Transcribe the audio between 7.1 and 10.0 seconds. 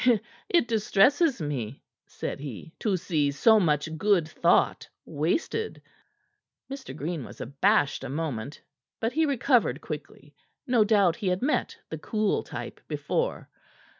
was abashed a moment. But he recovered